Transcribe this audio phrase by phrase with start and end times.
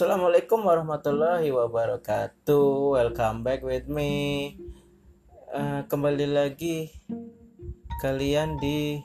[0.00, 2.96] Assalamualaikum warahmatullahi wabarakatuh.
[2.96, 4.56] Welcome back with me.
[5.52, 6.88] Uh, kembali lagi
[8.00, 8.96] kalian di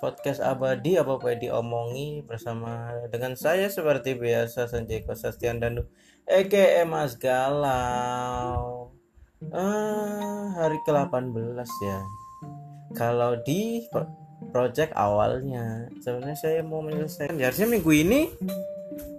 [0.00, 5.84] podcast abadi apa apa diomongi bersama dengan saya seperti biasa Sanjay Kosastian dan
[6.24, 8.88] Eke Mas Galau.
[9.52, 12.00] Uh, hari ke-18 ya.
[12.96, 13.84] Kalau di
[14.48, 18.32] project awalnya sebenarnya saya mau menyelesaikan ya harusnya minggu ini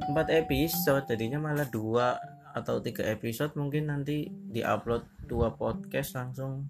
[0.10, 2.20] empat episode jadinya malah dua
[2.54, 6.70] atau tiga episode mungkin nanti diupload dua podcast langsung.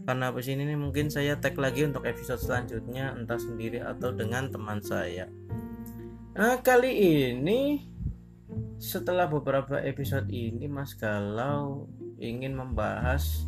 [0.00, 4.48] Karena habis ini nih mungkin saya tag lagi untuk episode selanjutnya entah sendiri atau dengan
[4.48, 5.28] teman saya.
[6.34, 6.90] Nah kali
[7.30, 7.84] ini
[8.80, 13.44] setelah beberapa episode ini Mas Galau ingin membahas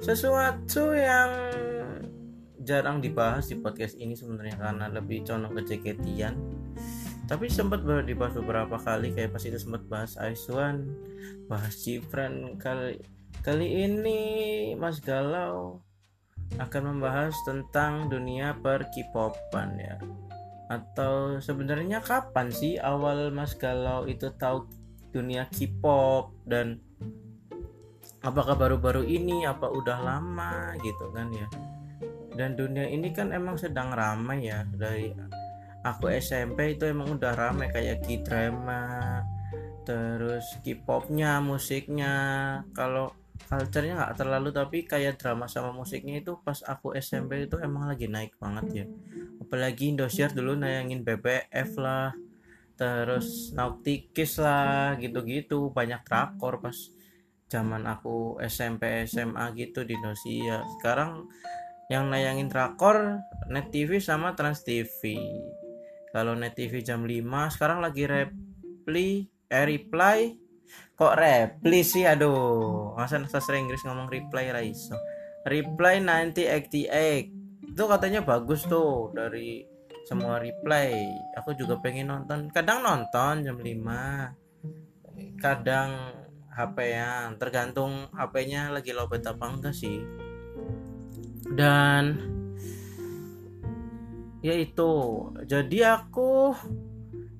[0.00, 1.30] sesuatu yang
[2.62, 5.62] jarang dibahas di podcast ini sebenarnya karena lebih condong ke
[7.32, 10.84] tapi sempat dibahas beberapa kali kayak pas itu sempat bahas Aiswan
[11.48, 13.00] bahas Cipran kali
[13.40, 14.20] kali ini
[14.76, 15.80] Mas Galau
[16.60, 19.96] akan membahas tentang dunia per K-popan ya.
[20.68, 24.68] Atau sebenarnya kapan sih awal Mas Galau itu tahu
[25.16, 26.84] dunia K-pop dan
[28.20, 31.48] apakah baru-baru ini apa udah lama gitu kan ya.
[32.36, 35.12] Dan dunia ini kan emang sedang ramai ya dari
[35.82, 39.22] aku SMP itu emang udah ramai kayak K-drama
[39.82, 42.14] terus K-popnya musiknya.
[42.70, 43.10] Kalau
[43.50, 48.06] culture-nya nggak terlalu tapi kayak drama sama musiknya itu pas aku SMP itu emang lagi
[48.06, 48.86] naik banget ya.
[49.42, 52.14] Apalagi Indosiar dulu nayangin BBF lah
[52.78, 55.74] terus Nautikis lah gitu-gitu.
[55.74, 56.78] Banyak drakor pas
[57.50, 60.62] zaman aku SMP SMA gitu di Indosiar.
[60.78, 61.26] Sekarang
[61.90, 65.18] yang nayangin drakor Net TV sama Trans TV
[66.12, 70.36] kalau Net TV jam 5 sekarang lagi reply eh reply?
[70.96, 72.04] Kok reply sih?
[72.04, 74.96] Aduh masa sastra Inggris ngomong reply Raiso
[75.46, 79.64] reply 1988 itu katanya bagus tuh dari
[80.04, 80.92] semua reply.
[81.38, 82.50] Aku juga pengen nonton.
[82.52, 85.90] Kadang nonton jam 5 kadang
[86.52, 90.04] HP yang tergantung HP-nya lagi lobet apa enggak sih.
[91.48, 92.18] Dan
[94.42, 94.90] ya itu
[95.46, 96.58] jadi aku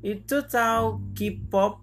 [0.03, 1.83] itu tahu K-pop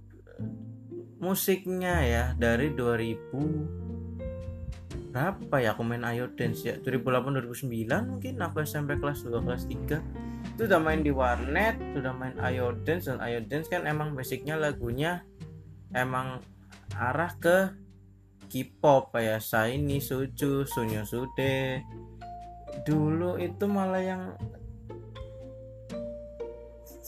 [1.20, 3.80] musiknya ya dari 2000
[5.10, 6.78] berapa ya aku main Ayo Dance ya?
[6.80, 7.68] 2008 2009
[8.08, 12.72] mungkin aku SMP kelas 2 kelas 3 itu udah main di warnet sudah main Ayo
[12.88, 15.28] Dance dan Ayo Dance kan emang basicnya lagunya
[15.92, 16.40] emang
[16.96, 17.76] arah ke
[18.50, 21.86] K-pop kayak Shiny, Suju, Sunyo Sude.
[22.82, 24.24] Dulu itu malah yang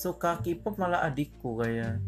[0.02, 2.02] suka K-pop malah adikku kayak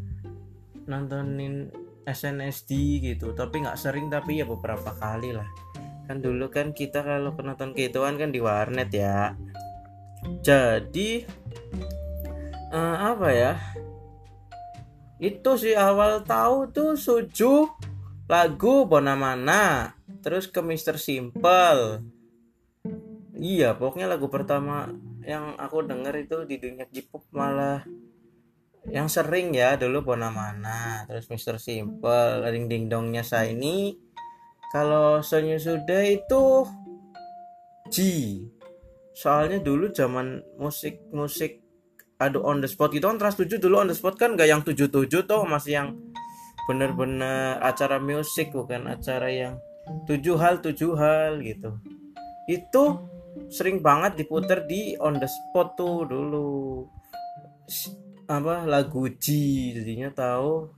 [0.89, 1.69] nontonin
[2.09, 3.37] SNSD gitu.
[3.37, 5.45] Tapi nggak sering tapi ya beberapa kali lah.
[6.09, 9.37] Kan dulu kan kita kalau penonton gituan kan di warnet ya.
[10.41, 11.23] Jadi
[12.73, 13.53] uh, apa ya?
[15.21, 17.69] Itu sih awal tahu tuh Suju
[18.27, 19.93] lagu Bonamana
[20.25, 22.01] terus ke Mister Simple.
[23.37, 24.91] Iya pokoknya lagu pertama
[25.23, 27.83] yang aku denger itu di dunia K-pop malah
[28.91, 31.55] yang sering ya dulu Bonamana terus Mr.
[31.55, 33.95] Simple ring ding dongnya saya ini
[34.75, 36.67] kalau Sonyu Suda itu
[37.87, 37.97] G
[39.13, 41.63] soalnya dulu zaman musik musik
[42.19, 44.65] aduh on the spot gitu kan Trans 7 dulu on the spot kan gak yang
[44.65, 45.89] 77 tuh masih yang
[46.65, 49.53] bener-bener acara musik bukan acara yang
[50.07, 51.75] tujuh hal tujuh hal gitu
[52.47, 52.83] itu
[53.49, 56.85] sering banget diputer di on the spot tuh dulu.
[58.27, 59.27] Apa lagu G
[59.75, 60.71] jadinya tahu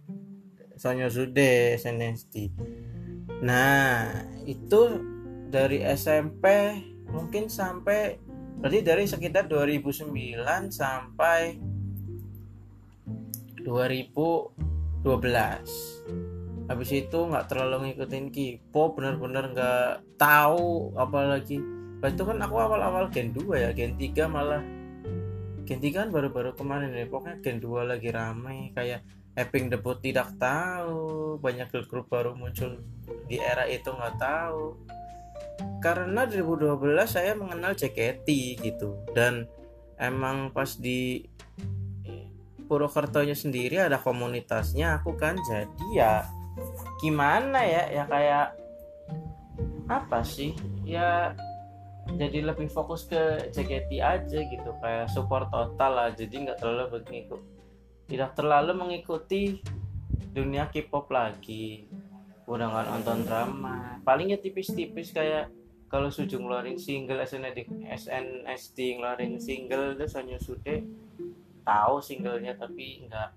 [0.75, 2.51] Sanyo Sude SNSD
[3.43, 4.11] nah
[4.47, 5.01] itu
[5.51, 6.45] dari SMP
[7.11, 8.19] mungkin sampai
[8.59, 10.15] berarti dari sekitar 2009
[10.71, 11.59] sampai
[13.63, 15.03] 2012
[16.65, 21.61] habis itu nggak terlalu ngikutin K-pop benar-benar nggak tahu apalagi
[22.09, 24.61] Itu kan aku awal-awal Gen 2 ya, Gen 3 malah
[25.65, 29.01] Gen 3 kan baru-baru kemarin nih, pokoknya Gen 2 lagi ramai kayak
[29.35, 32.79] Epping debut tidak tahu, banyak girl group baru muncul
[33.27, 34.79] di era itu nggak tahu.
[35.83, 38.27] Karena 2012 saya mengenal JKT
[38.63, 39.43] gitu dan
[39.99, 41.27] emang pas di
[42.65, 46.13] Purwokertonya sendiri ada komunitasnya aku kan jadi ya
[46.97, 48.47] gimana ya ya kayak
[49.85, 51.35] apa sih ya
[52.13, 56.09] jadi lebih fokus ke JKT aja gitu kayak support total lah.
[56.13, 57.41] Jadi nggak terlalu mengikut
[58.05, 59.65] tidak terlalu mengikuti
[60.29, 61.89] dunia K-pop lagi.
[62.45, 63.97] Udah nggak nonton drama.
[64.05, 65.49] Palingnya tipis-tipis kayak
[65.89, 70.85] kalau Suju ngeluarin single SNSD SNSD ngeluarin single terus hanya sude
[71.65, 73.29] tahu singlenya tapi nggak.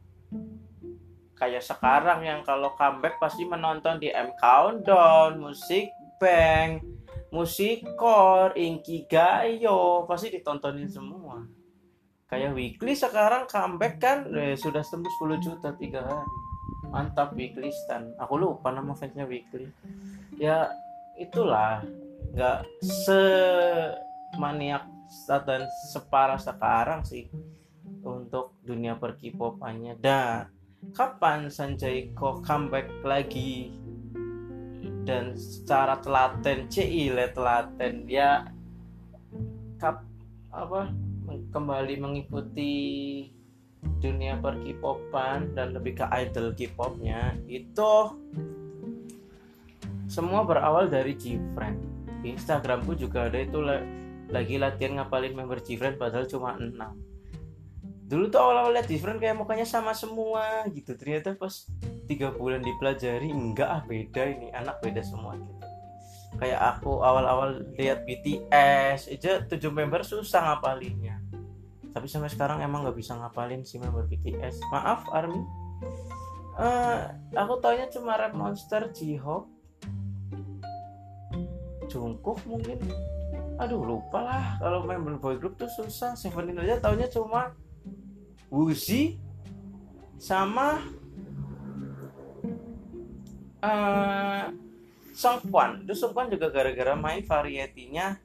[1.38, 5.86] Kayak sekarang yang kalau comeback pasti menonton di M Countdown, Musik
[6.18, 6.82] Bank,
[7.28, 11.44] Musikor, Inki Gayo pasti ditontonin semua.
[12.28, 16.28] Kayak Weekly sekarang comeback kan eh, sudah tembus 10 juta tiga hari.
[16.88, 18.16] Mantap Weekly Stan.
[18.16, 19.68] Aku lupa nama fansnya Weekly.
[20.36, 20.72] Ya
[21.20, 21.84] itulah
[22.32, 24.84] nggak semaniak
[25.28, 27.28] dan separah sekarang sih
[28.04, 30.52] untuk dunia perkipopannya dan
[30.92, 33.72] kapan Sanjay kok comeback lagi
[35.08, 38.04] dan secara telaten cile telaten.
[38.04, 38.52] Ya
[39.80, 40.04] kap
[40.52, 40.92] apa
[41.48, 42.76] kembali mengikuti
[44.04, 47.40] dunia perkipopan dan lebih ke idol K-popnya.
[47.48, 48.20] Itu
[50.04, 51.80] semua berawal dari Gfriend.
[52.28, 53.40] Instagramku juga ada.
[53.40, 53.64] Itu
[54.28, 57.07] lagi latihan ngapalin member Gfriend padahal cuma 6
[58.08, 60.96] dulu tuh awal-awal lihat different kayak mukanya sama semua gitu.
[60.96, 61.68] Ternyata pas
[62.08, 64.48] tiga bulan dipelajari enggak ah beda ini.
[64.56, 65.36] Anak beda semua.
[65.36, 65.68] Gitu
[66.36, 71.16] kayak aku awal-awal lihat BTS aja tujuh member susah ngapalinnya.
[71.96, 75.40] Tapi sampai sekarang emang nggak bisa ngapalin si member BTS maaf Army.
[76.58, 79.48] Uh, aku taunya cuma Rap Monster J-Hope
[81.88, 82.76] Jungkook mungkin.
[83.56, 84.44] Aduh lupa lah.
[84.60, 86.12] Kalau member boy group tuh susah.
[86.12, 87.56] Seventeen aja taunya cuma
[88.48, 89.20] Wuzi
[90.16, 90.80] sama
[93.62, 94.44] uh,
[95.12, 95.84] Songkwan.
[95.84, 98.16] Itu Songkwan juga gara-gara main varietinya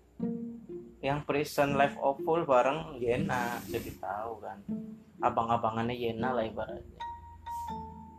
[1.03, 3.59] yang Prison Life of Full bareng Yena.
[3.67, 4.63] Jadi tahu kan
[5.19, 7.01] abang-abangannya Yena lah ibaratnya.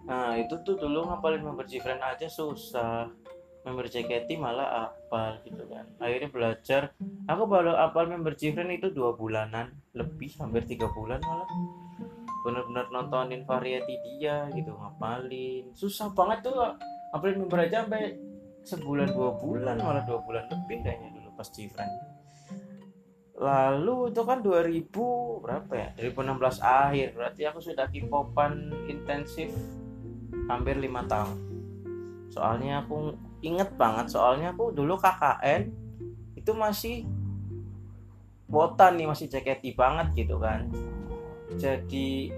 [0.05, 3.09] Nah itu tuh dulu ngapalin member Gfriend aja susah.
[3.65, 5.89] Member JKT malah apal gitu kan.
[5.97, 6.93] Akhirnya belajar.
[7.25, 9.73] Aku baru apal member Gfriend itu dua bulanan.
[9.97, 11.49] Lebih hampir tiga bulan malah
[12.45, 15.73] bener-bener nontonin variety dia gitu ngapalin.
[15.73, 16.77] Susah banget tuh
[17.11, 18.15] ngapalin member aja sampai
[18.65, 21.89] sebulan dua bulan malah dua bulan lebih kayaknya dulu pas Cifran
[23.35, 25.89] lalu itu kan 2000 berapa ya?
[25.99, 29.51] 2016 akhir berarti aku sudah kipopan intensif
[30.47, 31.35] hampir lima tahun.
[32.31, 35.69] Soalnya aku inget banget soalnya aku dulu KKN
[36.39, 37.05] itu masih
[38.49, 40.73] botan nih masih jaketi banget gitu kan
[41.57, 42.33] jadi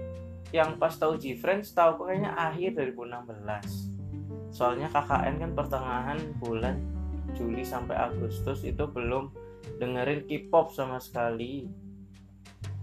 [0.55, 3.97] yang pas tahu G-Friends tahu kayaknya akhir 2016
[4.55, 6.79] soalnya KKN kan pertengahan bulan
[7.35, 9.29] Juli sampai Agustus itu belum
[9.77, 11.67] dengerin K-pop sama sekali.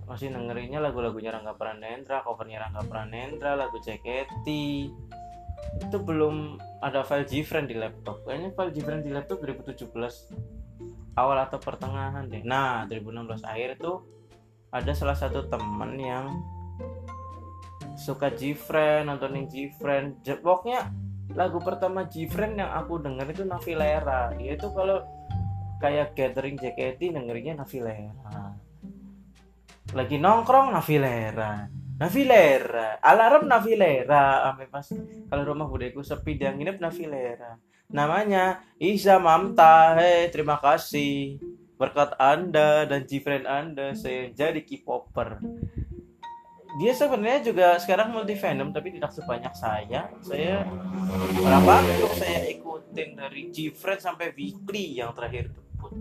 [0.05, 4.47] Masih dengerinnya lagu-lagunya Rangga Pranendra covernya Rangga Pranendra lagu JKT
[5.75, 8.23] itu belum ada file G-Friend di laptop.
[8.29, 12.45] Kayaknya file G-Friend di laptop 2017 awal atau pertengahan deh.
[12.45, 14.05] Nah 2016 akhir tuh
[14.75, 16.43] ada salah satu temen yang
[17.95, 20.27] suka Gfriend nontonin Gfriend.
[20.43, 20.91] Pokoknya
[21.33, 25.01] lagu pertama Gfriend yang aku denger itu Navilera dia itu kalau
[25.79, 28.55] kayak gathering JKT dengerinnya Navilera
[29.95, 34.87] lagi nongkrong Navilera Navilera alarm Navilera sampai pas
[35.31, 37.57] kalau rumah budeku sepi dia nginep Navilera
[37.89, 39.95] namanya Isa Mamta.
[39.97, 41.39] Hei terima kasih
[41.85, 45.37] Berkat Anda dan Gfriend Anda, saya jadi K-popper.
[46.81, 50.09] Dia sebenarnya juga sekarang multi fandom tapi tidak sebanyak saya.
[50.25, 50.65] Saya
[51.37, 55.93] berapa untuk saya ikutin dari Gfriend sampai Weekly yang terakhir tersebut.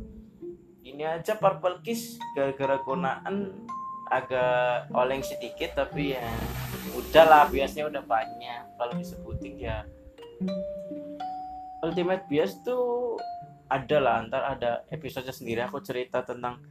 [0.88, 3.68] Ini aja Purple Kiss gara-gara konaan
[4.08, 6.24] agak oleng sedikit tapi ya
[6.96, 9.84] udahlah biasanya udah banyak kalau disebutin ya
[11.84, 13.20] Ultimate Bias tuh
[13.74, 16.62] ada lah ntar ada episode sendiri aku cerita tentang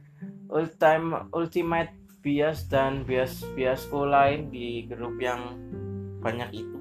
[0.47, 1.91] ultimate ultimate
[2.23, 5.59] bias dan bias biasku lain di grup yang
[6.23, 6.79] banyak itu.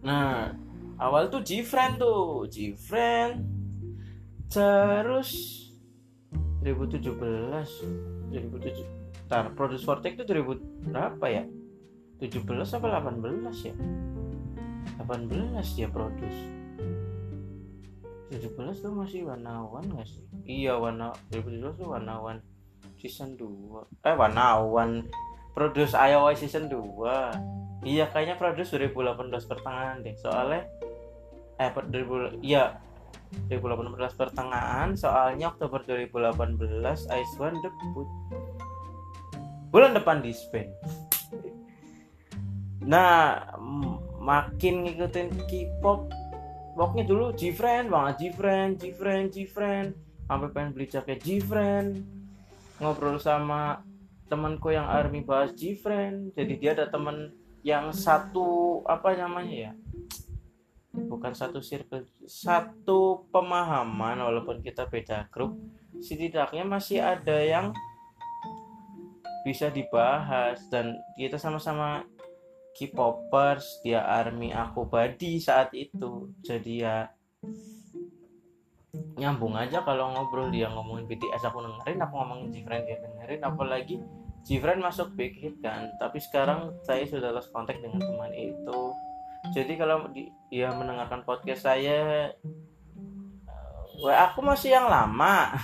[0.00, 0.56] Nah
[0.96, 3.44] awal tuh Gfriend tuh Gfriend
[4.48, 5.60] terus
[6.64, 11.44] 2017 2007 Ntar Produce Vortex itu 2000 berapa ya?
[12.24, 12.40] 17
[12.80, 13.74] apa 18 ya?
[15.04, 16.63] 18 ya Produce
[18.32, 20.24] 17 tuh masih warnawan gak sih?
[20.44, 22.40] Iya warna 2017 tuh warnawan
[22.96, 25.04] season 2 eh warnawan
[25.52, 30.16] produce iOS season 2 iya kayaknya produce 2018 pertengahan deh.
[30.16, 30.64] Soalnya
[31.60, 32.80] eh 2000 iya
[33.52, 34.88] 2018 pertengahan.
[34.96, 38.08] Soalnya Oktober 2018 Ice One debut.
[39.68, 40.70] Bulan depan di Spain.
[42.88, 43.42] Nah
[44.24, 46.08] makin ngikutin K-pop
[46.74, 49.88] pokoknya dulu G-Friend banget G-Friend G-Friend G-Friend.
[50.26, 51.88] Sampai pengen beli jaket G-Friend.
[52.82, 53.80] Ngobrol sama
[54.26, 56.34] temanku yang army bahas G-Friend.
[56.34, 57.30] Jadi dia ada temen
[57.64, 59.72] yang satu apa namanya ya?
[60.94, 65.58] Bukan satu circle satu pemahaman walaupun kita beda grup.
[66.02, 67.70] Setidaknya masih ada yang
[69.44, 72.02] bisa dibahas dan kita sama-sama
[72.74, 76.34] K-popers dia army aku body saat itu.
[76.42, 77.06] Jadi ya
[79.14, 83.40] nyambung aja kalau ngobrol dia ngomongin BTS aku dengerin aku ngomongin Jifren dia dengerin.
[83.46, 83.96] Apalagi
[84.44, 85.94] Jifren masuk big hit kan.
[86.02, 88.80] Tapi sekarang saya sudah lost kontak dengan teman itu.
[89.54, 90.10] Jadi kalau
[90.50, 92.32] dia mendengarkan podcast saya
[94.02, 95.54] WA aku masih yang lama.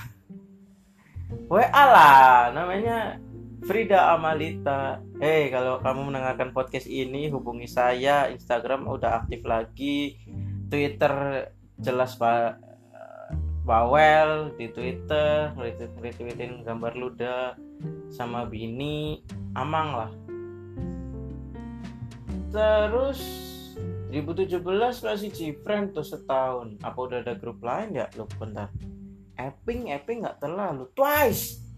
[1.51, 3.19] WA lah namanya
[3.61, 5.05] Frida Amalita.
[5.21, 8.33] Hey, kalau kamu mendengarkan podcast ini hubungi saya.
[8.33, 10.17] Instagram udah aktif lagi.
[10.73, 11.45] Twitter
[11.77, 12.57] jelas Pak
[13.61, 15.53] Bawel di Twitter,
[16.01, 17.55] retweetin gambar luda
[18.09, 19.21] sama Bini,
[19.53, 20.13] amang lah.
[22.49, 23.21] Terus
[24.09, 24.57] 2017
[25.05, 26.81] masih Cifren tuh setahun.
[26.81, 28.09] Apa udah ada grup lain ya?
[28.17, 28.73] Lu bentar.
[29.37, 30.89] Epping, Epping nggak terlalu.
[30.97, 31.70] Twice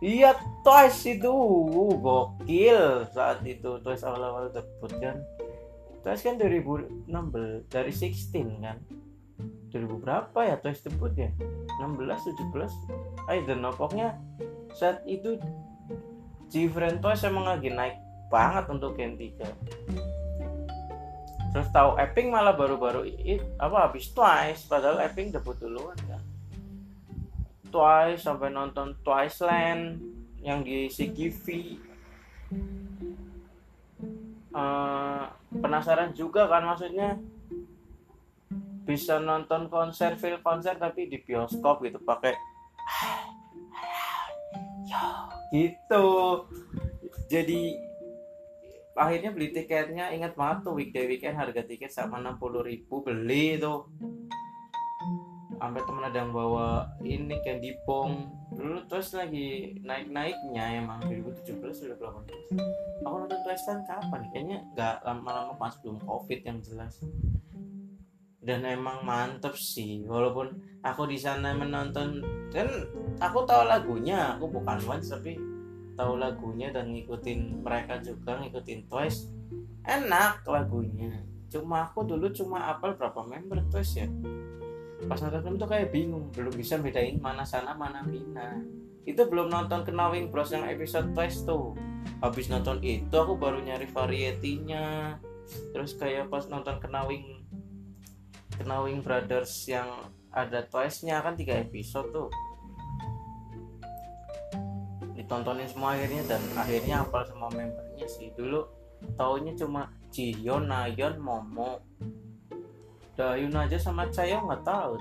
[0.00, 0.32] Iya
[0.64, 3.80] Twice itu uh, gokil saat itu.
[3.84, 5.20] Twice awal-awal debut kan.
[6.00, 8.80] Twice kan 2016 dari 16 kan.
[9.70, 11.30] 2000 berapa ya Twice debut ya?
[11.78, 14.18] 16 17 I don't know pokoknya
[14.74, 15.38] saat itu
[16.50, 17.94] Different Twice emang lagi naik
[18.26, 19.38] banget untuk Gen 3
[21.50, 23.06] terus tahu Epping malah baru-baru
[23.58, 26.22] apa habis Twice padahal Epping debut duluan kan
[27.70, 30.02] Twice sampai nonton Twice Land
[30.42, 31.46] yang di CGV
[34.52, 35.22] uh, eh,
[35.56, 37.16] penasaran juga kan maksudnya?
[38.84, 42.34] Bisa nonton konser film konser tapi di bioskop gitu pakai
[45.54, 46.06] gitu.
[47.30, 47.78] Jadi
[49.00, 53.88] akhirnya beli tiketnya ingat banget tuh weekday weekend harga tiket sama 60 ribu beli tuh
[55.60, 62.00] sampai temen ada yang bawa ini candy pong dulu terus lagi naik naiknya emang 2017
[62.00, 64.20] 2018 aku nonton Twice kan kapan?
[64.32, 67.00] Kayaknya nggak lama-lama pas belum covid yang jelas.
[68.40, 70.48] Dan emang mantep sih walaupun
[70.80, 72.68] aku di sana menonton kan
[73.20, 75.36] aku tahu lagunya aku bukan fans tapi
[75.92, 79.28] tahu lagunya dan ngikutin mereka juga ngikutin Twice
[79.84, 81.20] enak lagunya.
[81.52, 84.08] Cuma aku dulu cuma apal berapa member Twice ya
[85.08, 88.60] pas nonton film tuh kayak bingung belum bisa bedain mana sana mana mina.
[89.08, 91.72] Itu belum nonton Knowing Bros yang episode twice tuh.
[92.20, 95.16] Habis nonton itu aku baru nyari varietinya
[95.74, 97.42] terus kayak pas nonton Knowing
[98.60, 99.88] Knowing Brothers yang
[100.30, 102.28] ada twice nya kan tiga episode tuh.
[105.16, 108.30] Ditontonin semua akhirnya dan akhirnya apal semua membernya sih.
[108.36, 108.60] Dulu
[109.16, 111.80] taunya cuma Jihyun, Nayeon, Momo
[113.20, 114.96] Dayun aja sama Caya nggak tahu.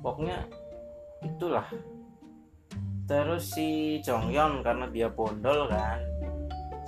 [0.00, 0.48] Pokoknya
[1.20, 1.68] itulah.
[3.04, 6.00] Terus si Jonghyun karena dia bondol kan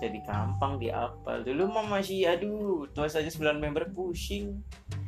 [0.03, 1.45] jadi gampang diapal.
[1.47, 4.59] Dulu mah masih aduh tua saja 9 member pusing.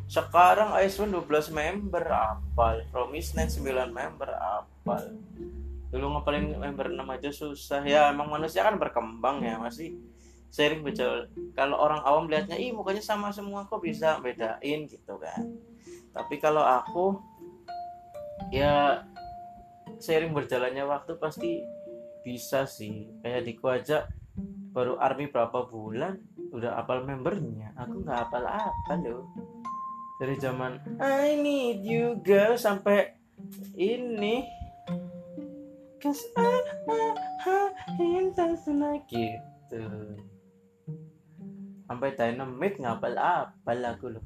[0.06, 2.84] Sekarang Ice1 12 member apal.
[2.94, 5.02] Promise 9 member apal.
[5.88, 7.82] Dulu ngapalin member 6 aja susah.
[7.82, 9.98] Ya emang manusia kan berkembang ya masih
[10.54, 11.26] sering betul
[11.58, 14.87] kalau orang awam lihatnya ih mukanya sama semua kok bisa bedain?
[14.87, 15.50] Gitu kan.
[16.14, 17.18] Tapi kalau aku
[18.54, 19.02] ya
[19.99, 21.58] sering berjalannya waktu pasti
[22.23, 23.11] bisa sih.
[23.18, 24.06] Kayak diku aja
[24.70, 26.23] baru army berapa bulan
[26.54, 27.75] udah apal membernya.
[27.75, 29.26] Aku nggak apal apa loh.
[30.23, 33.11] Dari zaman I need you girl sampai
[33.75, 34.46] ini.
[35.99, 37.02] Cause I, I,
[37.42, 37.58] I,
[37.99, 39.82] I, gitu
[41.84, 44.20] sampai dynamite ngapal apa lagu lo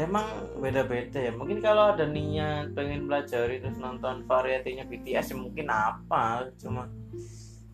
[0.00, 0.24] emang
[0.56, 1.32] beda-beda ya.
[1.34, 6.88] Mungkin kalau ada niat pengen belajar terus nonton varietinya BTS ya mungkin apa cuma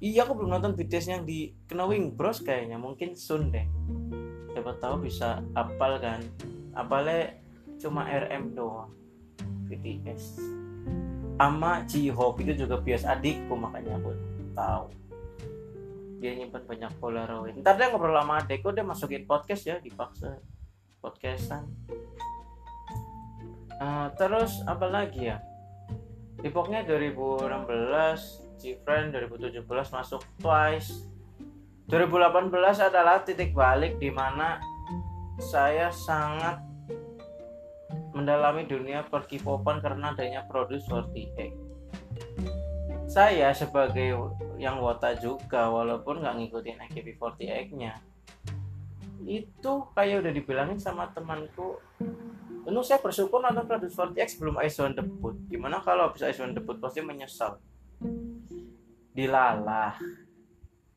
[0.03, 2.81] iya aku belum nonton BTS yang di Knowing Bros kayaknya.
[2.83, 3.67] Mungkin soon deh.
[4.51, 6.25] Siapa tahu bisa apal kan.
[6.75, 7.37] Apalnya
[7.79, 8.91] cuma RM doang.
[9.67, 10.41] BTS
[11.37, 14.15] sama J-Hope itu juga bias adikku makanya aku
[14.57, 14.89] tahu
[16.27, 17.55] dia nyimpan banyak polaroid.
[17.63, 20.43] Ntar dia ngobrol sama adekku dia masukin podcast ya dipaksa.
[20.99, 21.71] Podcastan.
[23.79, 25.39] Uh, terus apa lagi ya?
[26.43, 27.47] Depoknya 2016
[28.59, 31.07] Gfriend 2017 masuk Twice.
[31.87, 32.51] 2018
[32.83, 34.59] adalah titik balik di mana
[35.39, 36.59] saya sangat
[38.11, 41.66] mendalami dunia per K-popan karena adanya Produce 48.
[43.17, 44.13] Saya sebagai
[44.61, 47.97] yang wota juga walaupun nggak ngikutin AKB48-nya
[49.25, 51.81] itu kayak udah dibilangin sama temanku
[52.67, 55.39] Tentu saya bersyukur nonton Produce 40X sebelum Ice One debut.
[55.47, 57.63] Gimana kalau bisa Ice One debut pasti menyesal.
[59.15, 59.95] Dilalah.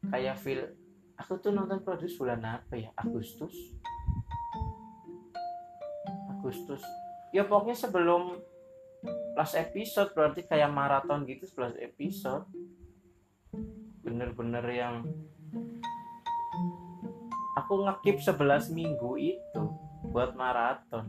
[0.10, 0.66] Kayak feel
[1.14, 2.90] aku tuh nonton Produce bulan apa ya?
[2.98, 3.54] Agustus.
[6.34, 6.82] Agustus
[7.30, 8.42] ya pokoknya sebelum
[9.40, 12.44] last episode berarti kayak maraton gitu 11 episode.
[14.04, 15.08] Bener-bener yang
[17.56, 19.64] aku ngekip 11 minggu itu
[20.12, 21.08] buat maraton.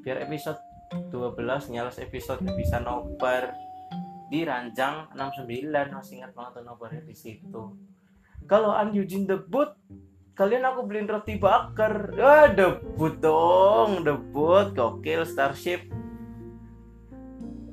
[0.00, 0.56] Biar episode
[1.12, 3.52] 12 nyalas episode bisa nobar
[4.32, 5.44] di ranjang 69
[5.92, 7.76] masih ingat banget nobarnya di situ.
[8.48, 9.68] Kalau An Eugene debut
[10.32, 12.08] kalian aku beliin roti bakar.
[12.16, 15.84] Ah debut dong debut gokil starship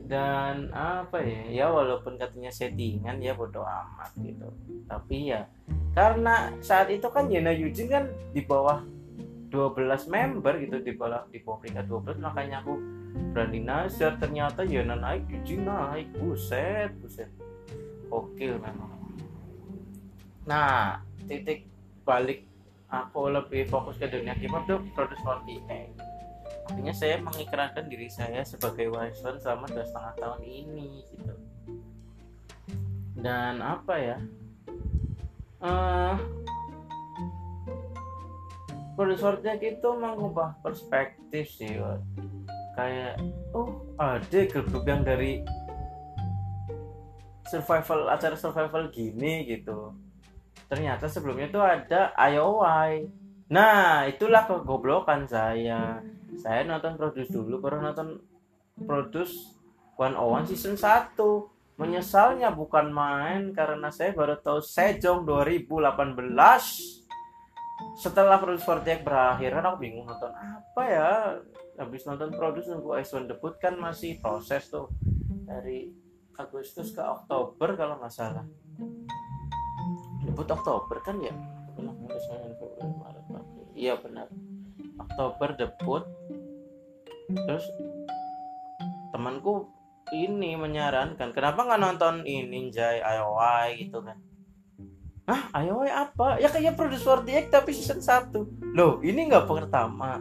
[0.04, 4.52] dan apa ya ya walaupun katanya settingan ya bodo amat gitu.
[4.88, 5.48] Tapi ya
[5.96, 8.84] karena saat itu kan Yena Yujin kan di bawah
[9.54, 12.74] 12 member gitu di bawah di bawah peringkat 12 makanya aku
[13.32, 16.12] berani nazar ternyata Yena naik Yujin naik.
[16.20, 17.32] Buset buset.
[18.12, 18.92] Gokil memang.
[20.44, 21.64] Nah titik
[22.04, 22.44] balik
[22.92, 26.14] aku lebih fokus ke dunia K-pop tuh produce 48
[26.70, 31.36] akhirnya saya mengikrarkan diri saya sebagai Wison selama dua setengah tahun ini gitu.
[33.20, 34.18] Dan apa ya?
[35.64, 36.16] Uh,
[39.00, 39.24] produce
[39.64, 41.80] itu mengubah perspektif sih
[42.74, 43.22] kayak
[43.54, 45.46] oh ada grup-grup yang dari
[47.48, 49.94] survival acara survival gini gitu.
[50.68, 53.22] Ternyata sebelumnya tuh ada IOI
[53.54, 56.02] nah itulah kegoblokan saya
[56.42, 58.22] saya nonton produce dulu baru nonton
[58.86, 59.58] produce
[60.00, 61.18] One One season 1
[61.74, 67.04] menyesalnya bukan main karena saya baru tahu Sejong 2018
[67.98, 71.10] setelah Produce Fortiak berakhir kan aku bingung nonton apa ya.
[71.78, 74.90] Habis nonton Produce nunggu Ice debut kan masih proses tuh.
[75.44, 75.90] Dari
[76.38, 78.46] Agustus ke Oktober kalau nggak salah.
[80.24, 81.34] Debut Oktober kan ya?
[83.74, 84.30] Iya benar.
[85.02, 86.04] Oktober debut
[87.32, 87.66] terus
[89.14, 89.70] temanku
[90.12, 94.18] ini menyarankan kenapa nggak nonton ini Jai IOI gitu kan.
[95.24, 96.36] Hah, IOI apa?
[96.36, 100.20] Ya kayak Produce 48 tapi season 1 Loh, ini nggak pertama.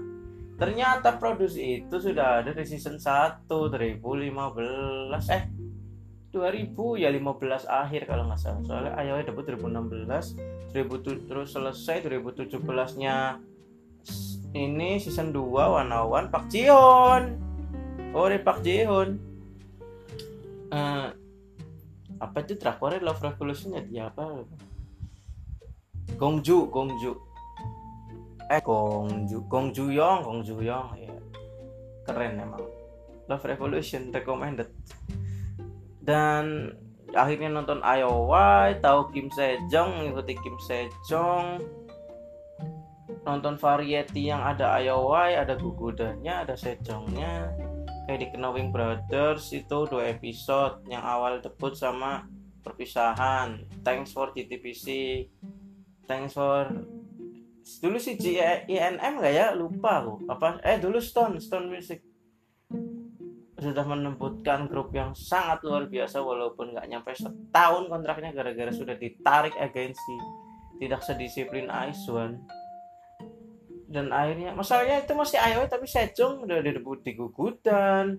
[0.54, 5.44] Ternyata Produce itu sudah ada di season 1 2015 Eh,
[6.30, 8.62] 2000 ya 15 akhir kalau nggak salah.
[8.62, 10.38] Soalnya ayo debut 2016
[10.70, 13.42] 2007 terus selesai 2017 nya
[14.52, 17.36] ini season 2 One One Pak Jihoon
[18.12, 19.32] oh ini Pak Jihoon
[20.72, 21.08] uh,
[22.22, 24.46] apa itu drakornya Love Revolution ya apa?
[26.14, 27.12] Gongju Gongju.
[28.46, 31.14] Eh Gongju Gongju Yong Gongju Yong ya
[32.06, 32.62] keren emang.
[33.26, 34.70] Love Revolution recommended.
[35.98, 36.70] Dan
[37.10, 41.58] akhirnya nonton IOY tahu Kim Sejong ngikuti Kim Sejong
[43.22, 47.50] nonton variety yang ada IOY ada Gugudanya ada Sejongnya.
[48.02, 52.26] Kayak di Knowing Brothers itu dua episode yang awal debut sama
[52.66, 53.62] perpisahan.
[53.86, 54.86] Thanks for GTPC
[56.06, 56.68] thanks for
[57.80, 58.18] dulu sih
[58.66, 59.54] INM gak ya?
[59.54, 60.26] Lupa aku.
[60.26, 60.58] Apa?
[60.66, 62.02] Eh dulu Stone Stone Music.
[63.62, 69.54] Sudah menembutkan grup yang sangat luar biasa walaupun nggak nyampe setahun kontraknya gara-gara sudah ditarik
[69.54, 70.18] agensi
[70.82, 72.42] tidak sedisiplin Aiswan
[73.92, 78.16] dan akhirnya masalahnya itu masih Ayo tapi Sejong udah debut di Gugudan.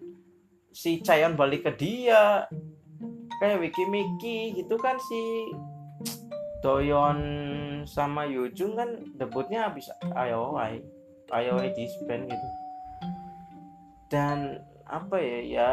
[0.70, 2.46] Si Chayon balik ke dia.
[3.42, 5.50] Kayak Wiki Miki gitu kan si
[6.62, 7.20] Doyon
[7.90, 10.54] sama Yujung kan debutnya habis Ayo
[11.34, 12.48] Ayo disband gitu.
[14.14, 15.70] Dan apa ya ya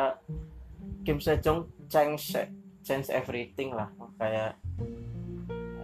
[1.04, 2.40] Kim Sejong change
[2.80, 3.92] change everything lah.
[4.16, 4.56] Kayak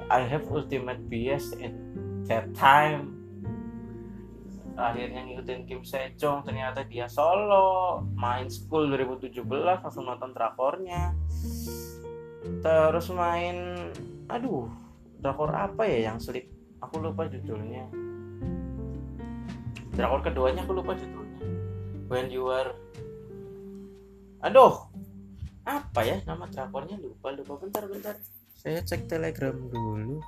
[0.09, 1.77] I have ultimate bias in
[2.25, 3.16] that time
[4.77, 8.05] akhirnya ngikutin Kim Sejong ternyata dia solo.
[8.15, 11.17] Main school 2017 langsung nonton drakornya.
[12.61, 13.91] Terus main
[14.29, 14.69] aduh
[15.19, 16.47] drakor apa ya yang slip
[16.85, 17.89] aku lupa judulnya.
[19.97, 21.41] Drakor keduanya aku lupa judulnya.
[22.07, 22.77] When you are
[24.45, 24.87] aduh
[25.67, 27.01] apa ya nama drakornya?
[27.01, 27.59] Lupa lupa.
[27.59, 28.15] Bentar bentar.
[28.55, 30.21] Saya cek telegram dulu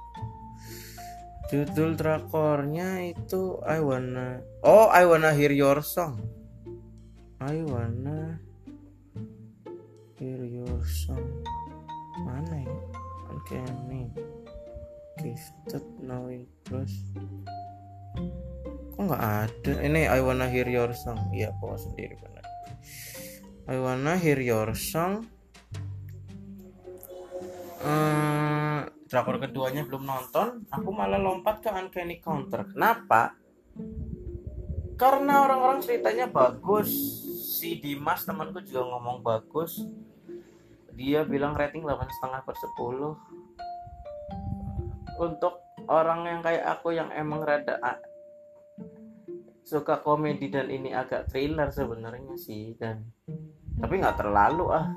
[1.48, 6.20] judul drakornya itu I wanna oh I wanna hear your song.
[7.40, 8.36] I wanna
[10.20, 11.24] hear your song.
[12.20, 12.78] Mana ya?
[13.32, 14.12] Uncanny
[15.18, 16.92] gifted knowing plus
[18.94, 19.72] kok nggak ada?
[19.82, 21.32] Ini I wanna hear your song.
[21.32, 22.44] Iya kok sendiri benar
[23.68, 25.28] I wanna hear your song.
[27.78, 28.37] Uh,
[29.08, 32.68] drakor keduanya belum nonton aku malah lompat ke Uncanny Counter.
[32.68, 33.32] Kenapa?
[35.00, 36.92] Karena orang-orang ceritanya bagus.
[37.58, 39.82] Si Dimas temanku juga ngomong bagus.
[40.94, 45.58] Dia bilang rating 8,5 per 10 untuk
[45.90, 47.98] orang yang kayak aku yang emang rada
[49.66, 53.02] suka komedi dan ini agak thriller sebenarnya sih dan
[53.82, 54.94] tapi nggak terlalu ah.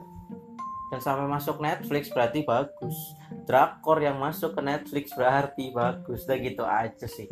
[0.91, 3.15] Dan sampai masuk Netflix berarti bagus
[3.51, 6.23] drakor yang masuk ke Netflix berarti bagus.
[6.23, 7.27] Udah gitu aja sih.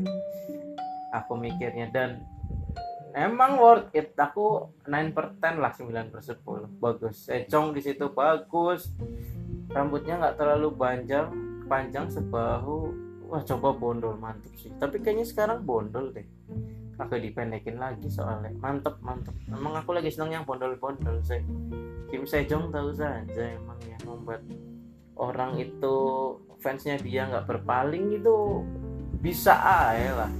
[1.16, 1.88] Aku mikirnya.
[1.88, 2.28] Dan
[3.16, 4.12] emang worth it.
[4.20, 7.32] Aku 9 per 10 lah 9 per 10 bagus.
[7.32, 8.92] Econg di situ bagus.
[9.72, 11.32] Rambutnya nggak terlalu panjang
[11.72, 12.92] panjang sebahu.
[13.32, 14.76] Wah coba bondol mantep sih.
[14.76, 16.28] Tapi kayaknya sekarang bondol deh.
[17.00, 18.52] Aku dipendekin lagi soalnya.
[18.60, 19.32] Mantep mantep.
[19.48, 21.40] Emang aku lagi seneng yang bondol-bondol sih.
[22.12, 24.44] Kim Sejong tahu saja emang yang membuat
[25.20, 25.96] orang itu
[26.64, 28.64] fansnya dia nggak berpaling itu
[29.20, 30.34] bisa aja lah.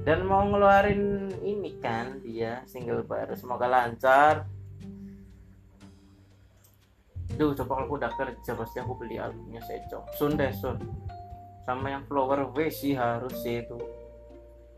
[0.00, 4.48] Dan mau ngeluarin ini kan dia single baru semoga lancar.
[7.36, 10.80] Duh, coba aku udah kerja pasti aku beli albumnya Sejong Sun deh Sun.
[11.68, 13.76] Sama yang Flower Way sih harus sih itu.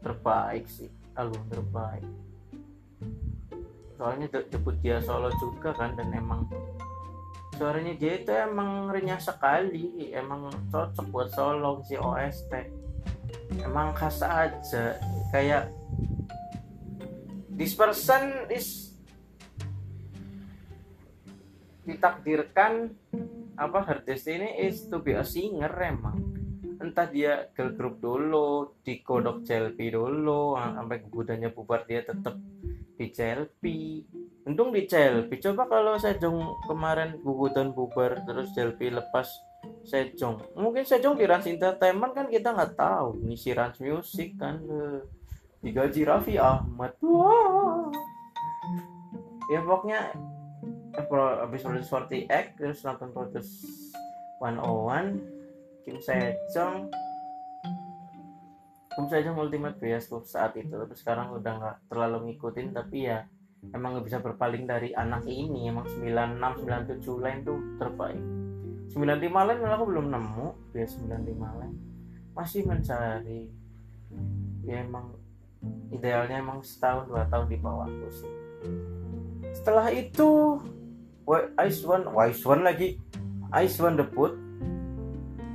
[0.02, 2.04] Terbaik sih album terbaik.
[3.96, 6.50] Soalnya debut dia solo juga kan dan emang
[7.56, 10.10] suaranya dia itu emang renyah sekali.
[10.12, 12.82] Emang cocok buat solo si OST
[13.60, 14.96] emang khas aja.
[15.28, 15.68] Kayak
[17.52, 18.96] this person is
[21.84, 22.94] ditakdirkan
[23.58, 26.16] apa her destiny is to be a singer emang.
[26.82, 32.38] Entah dia girl group dulu dikodok CLP dulu sampai gudanya bubar dia tetap
[32.98, 33.62] di CLP
[34.42, 39.30] untung di CLP coba kalau Sejong kemarin gugudan bubar terus CLP lepas
[39.86, 40.42] Sejong.
[40.58, 43.22] Mungkin Sejong di Rans Entertainment kan kita nggak tahu.
[43.22, 44.58] Ngisi Rans Music kan
[45.62, 46.98] digaji Raffi Ahmad.
[47.02, 47.86] Wah.
[49.50, 50.14] Ya pokoknya
[51.42, 53.52] habis lulus 40 X terus nonton Produce
[54.42, 55.22] 101
[55.86, 56.90] Kim Sejong.
[58.92, 63.24] Kim Sejong Ultimate Bioskop saat itu tapi sekarang udah nggak terlalu ngikutin tapi ya
[63.70, 68.22] emang nggak bisa berpaling dari anak ini emang 96 97 lain tuh terbaik.
[68.90, 71.76] 95 lain aku belum nemu ya 95 lain.
[72.34, 73.46] Masih mencari.
[74.66, 75.14] Ya emang
[75.94, 78.32] idealnya emang setahun dua tahun di bawahku sih.
[79.54, 80.58] Setelah itu
[81.62, 82.98] Ice One Ice One lagi.
[83.62, 84.34] Ice One debut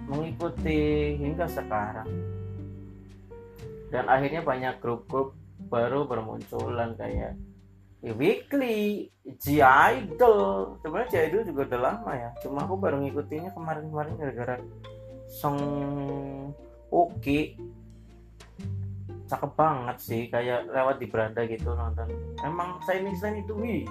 [0.08, 2.08] mengikuti hingga sekarang.
[3.92, 5.36] Dan akhirnya banyak grup-grup
[5.68, 7.36] baru bermunculan kayak
[8.16, 10.78] Weekly, G Idol.
[10.80, 12.30] Sebenarnya G Idol juga udah lama ya.
[12.40, 14.56] Cuma aku baru ngikutinnya kemarin-kemarin gara-gara
[15.28, 15.60] song
[16.88, 17.60] okay.
[19.28, 22.08] cakep banget sih kayak lewat di beranda gitu nonton.
[22.48, 23.84] Emang saya saya itu wih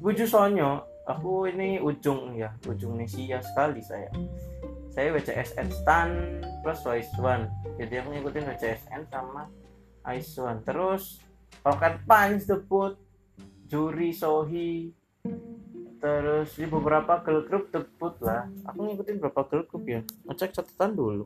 [0.00, 0.88] Buju Sonyo.
[1.04, 4.08] Aku ini ujung ya ujung Nesia sekali saya.
[4.88, 6.10] Saya WCSN Stan
[6.64, 7.48] plus Ice One.
[7.76, 9.52] Jadi aku ngikutin WCSN sama
[10.16, 10.64] Ice One.
[10.64, 11.20] Terus
[11.60, 12.96] Rocket Punch debut
[13.68, 14.92] Juri Sohi
[16.02, 18.50] terus di beberapa girl group debut lah.
[18.66, 20.02] Aku ngikutin berapa girl group ya.
[20.26, 21.24] Ngecek catatan dulu.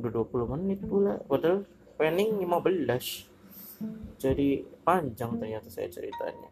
[0.00, 1.20] Udah 20 menit pula.
[1.28, 1.68] Padahal
[2.00, 6.50] planning 15 jadi panjang ternyata saya ceritanya.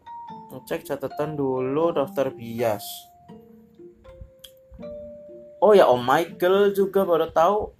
[0.52, 2.84] Ngecek catatan dulu daftar bias.
[5.58, 7.72] Oh ya Om Michael juga baru tahu.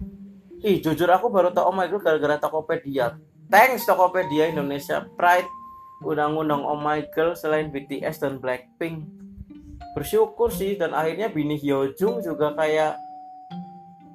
[0.65, 3.15] Ih jujur aku baru tahu Om Michael gara-gara Tokopedia
[3.47, 5.07] thanks Tokopedia Indonesia.
[5.15, 5.47] Pride
[6.03, 9.07] undang-undang Om Michael selain BTS dan Blackpink.
[9.97, 13.01] Bersyukur sih dan akhirnya Bini Hyojung juga kayak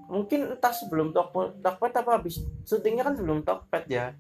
[0.06, 2.38] mungkin entah sebelum Tokped apa habis.
[2.62, 4.14] Syutingnya kan sebelum Tokped ya.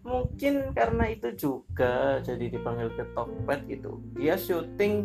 [0.00, 4.00] Mungkin karena itu juga jadi dipanggil ke Tokped gitu.
[4.16, 5.04] Dia syuting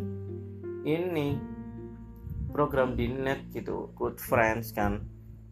[0.87, 1.35] ini
[2.55, 3.91] program di net gitu.
[3.99, 5.03] Good Friends kan.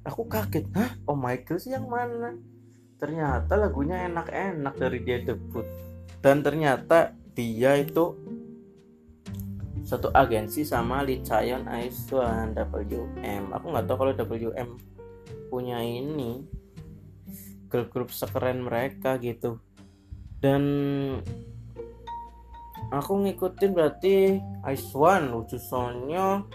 [0.07, 0.95] Aku kaget hah?
[1.03, 2.52] Oh Michael sih yang mana
[3.03, 5.67] ternyata lagunya enak-enak dari dia debut.
[6.23, 8.15] Dan ternyata dia itu
[9.83, 14.79] satu agensi sama Lee Chayon Aiswan WM aku nggak tahu kalau WM
[15.51, 16.47] punya ini
[17.67, 19.59] girl group sekeren mereka gitu.
[20.39, 20.63] Dan
[22.87, 24.39] aku ngikutin berarti
[24.95, 26.47] One lucu soalnya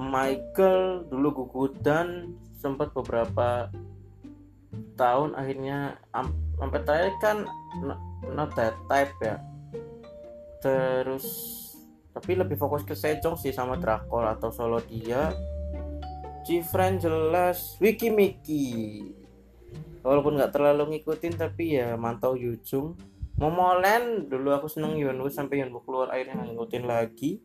[0.00, 3.68] Michael dulu gugudan sempat beberapa
[4.94, 5.98] tahun akhirnya
[6.60, 7.36] sampai terakhir kan
[8.32, 9.36] not that type ya.
[10.60, 11.26] Terus
[12.10, 15.32] tapi lebih fokus ke Sejong sih sama Drakor atau solo dia.
[16.44, 19.04] Cifren jelas Wiki Miki
[20.00, 22.96] walaupun nggak terlalu ngikutin tapi ya mantau Yujung.
[23.40, 27.40] Momolen dulu aku seneng Yunwoo sampai Yunwoo keluar akhirnya ngikutin lagi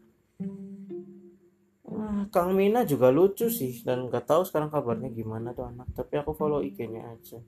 [2.33, 6.33] Kang Mina juga lucu sih dan nggak tahu sekarang kabarnya gimana tuh anak tapi aku
[6.33, 7.39] follow IG-nya aja.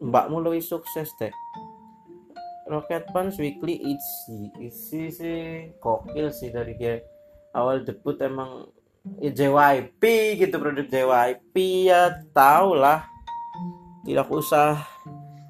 [0.00, 1.30] Mbakmu lebih sukses deh
[2.66, 5.44] Rocket Punch Weekly Itzy Itzy sih.
[5.78, 6.98] Kokil sih dari dia.
[7.54, 8.70] Awal debut emang
[9.18, 10.02] ya JYP
[10.36, 11.54] gitu produk JYP
[11.88, 13.08] ya tau lah
[14.04, 14.76] tidak usah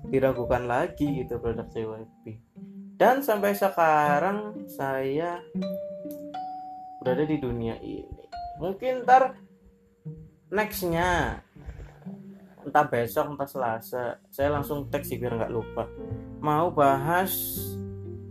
[0.07, 2.39] diragukan lagi gitu produk JYP
[2.95, 5.43] dan sampai sekarang saya
[7.01, 8.29] berada di dunia ini.
[8.61, 9.41] Mungkin ntar
[10.53, 11.41] nextnya
[12.61, 15.89] entah besok entah selasa saya langsung teks biar nggak lupa.
[16.45, 17.33] Mau bahas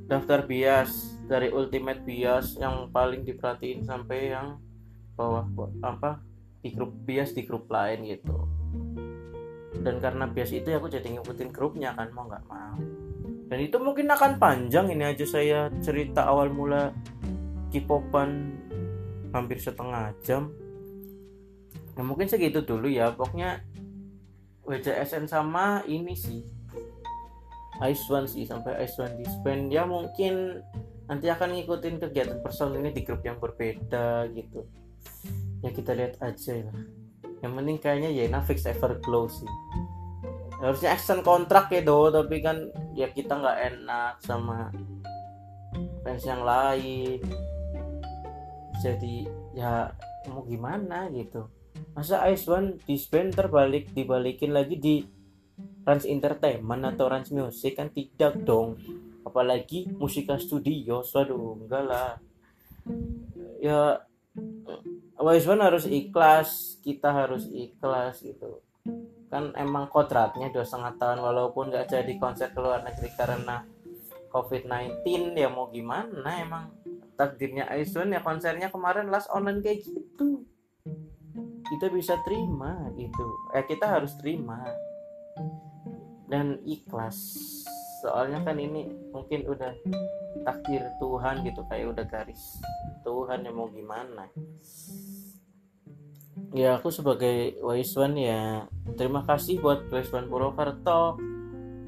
[0.05, 4.57] daftar bias dari ultimate bias yang paling diperhatiin sampai yang
[5.13, 5.45] bawah
[5.85, 6.21] apa
[6.61, 8.37] di grup bias di grup lain gitu.
[9.79, 12.77] Dan karena bias itu aku jadi ngikutin grupnya kan mau nggak mau.
[13.49, 16.93] Dan itu mungkin akan panjang ini aja saya cerita awal mula
[17.69, 18.57] K-popan
[19.29, 20.49] hampir setengah jam.
[21.93, 23.13] Nah mungkin segitu dulu ya.
[23.13, 23.61] Pokoknya
[24.65, 26.45] WJSN sama ini sih.
[27.79, 29.71] Ice One sih sampai Ice One disband.
[29.71, 30.65] Ya mungkin
[31.05, 34.65] nanti akan ngikutin kegiatan person ini di grup yang berbeda gitu.
[35.61, 36.81] Ya kita lihat aja lah.
[37.39, 39.49] Yang penting kayaknya ya fix Everglow sih.
[40.59, 42.11] Harusnya extend kontrak ya do.
[42.11, 44.73] Tapi kan ya kita nggak enak sama
[46.03, 47.21] fans yang lain
[48.79, 49.91] jadi ya
[50.31, 51.51] mau gimana gitu.
[51.93, 54.95] Masa Ice One disband terbalik dibalikin lagi di
[55.83, 57.75] Rans Entertainment atau Rans Music?
[57.75, 58.79] Kan tidak dong.
[59.27, 62.11] Apalagi musika studio waduh enggak lah.
[63.59, 64.03] Ya
[65.19, 68.63] Ice One harus ikhlas kita harus ikhlas gitu.
[69.29, 73.61] Kan emang kodratnya dua setengah tahun walaupun nggak jadi konser ke luar negeri karena
[74.29, 76.69] COVID-19 ya mau gimana emang
[77.19, 80.47] takdirnya Aisun ya konsernya kemarin last online kayak gitu.
[81.67, 83.27] Kita bisa terima itu.
[83.51, 84.63] Eh kita harus terima.
[86.31, 87.19] Dan ikhlas.
[87.99, 89.75] Soalnya kan ini mungkin udah
[90.47, 92.63] takdir Tuhan gitu kayak udah garis
[93.03, 94.31] Tuhan yang mau gimana.
[96.55, 98.63] Ya aku sebagai Waiswan ya
[98.95, 101.19] terima kasih buat Waiswan Purwokerto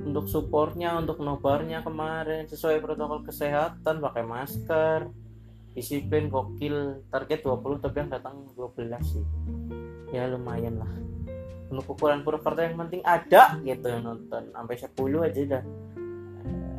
[0.01, 5.20] untuk supportnya untuk nobarnya kemarin sesuai protokol kesehatan pakai masker
[5.71, 7.05] disiplin gokil.
[7.07, 9.25] Target 20 tapi yang datang 12 sih.
[10.11, 10.91] Ya lumayan lah.
[11.71, 14.51] Untuk ukuran Purwokerto yang penting ada gitu yang nonton.
[14.51, 14.91] Sampai 10
[15.23, 15.63] aja dah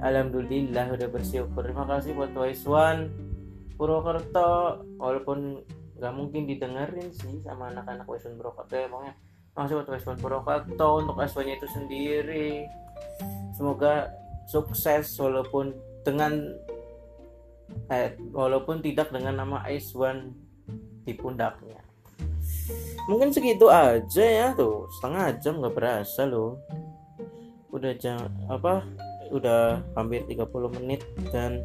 [0.02, 1.62] Alhamdulillah udah bersyukur.
[1.62, 3.06] Terima kasih buat Twice One
[3.78, 4.82] Purwokerto.
[4.98, 5.62] Walaupun
[5.94, 9.14] nggak mungkin didengerin sih sama anak-anak Twice One Purwokerto ya pokoknya.
[9.54, 12.66] Masih buat Twice One Purwokerto untuk s nya itu sendiri.
[13.54, 14.10] Semoga
[14.50, 15.70] sukses walaupun
[16.02, 16.50] dengan
[17.92, 20.32] eh, walaupun tidak dengan nama Ice One
[21.02, 21.82] di pundaknya.
[23.10, 24.86] Mungkin segitu aja ya tuh.
[24.98, 26.62] Setengah jam nggak berasa loh.
[27.74, 28.86] Udah jam apa
[29.32, 31.64] udah hampir 30 menit dan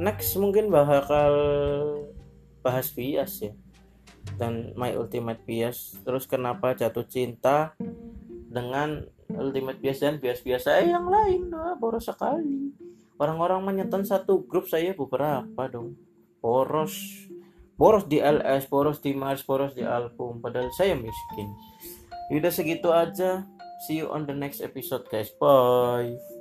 [0.00, 1.32] next mungkin bakal
[2.64, 3.52] bahas bias ya.
[4.38, 7.74] Dan my ultimate bias terus kenapa jatuh cinta
[8.52, 11.50] dengan ultimate bias dan bias biasa yang lain?
[11.52, 12.72] Nah, boros sekali
[13.22, 15.94] orang-orang menyetan satu grup saya beberapa dong.
[16.42, 16.98] Boros.
[17.78, 20.42] Boros di LS boros di Mars boros di album.
[20.42, 21.46] Padahal saya miskin.
[22.34, 23.46] Udah segitu aja.
[23.86, 25.30] See you on the next episode guys.
[25.38, 26.31] Bye